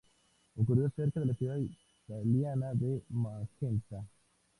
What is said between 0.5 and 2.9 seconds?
Ocurrió cerca de la ciudad italiana